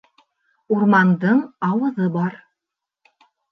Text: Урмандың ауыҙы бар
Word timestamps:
Урмандың 0.77 1.43
ауыҙы 1.69 2.09
бар 2.19 2.41